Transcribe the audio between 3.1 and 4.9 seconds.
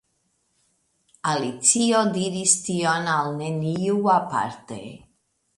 al neniu aparte.